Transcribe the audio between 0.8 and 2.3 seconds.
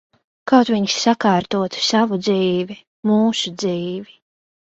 sakārtotu savu